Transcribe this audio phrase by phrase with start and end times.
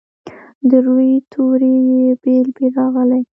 [0.69, 3.21] د روي توري یې بیل بیل راغلي.